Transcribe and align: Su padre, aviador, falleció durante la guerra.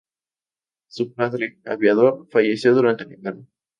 Su 0.89 1.13
padre, 1.13 1.59
aviador, 1.63 2.27
falleció 2.31 2.73
durante 2.73 3.03
la 3.05 3.15
guerra. 3.17 3.45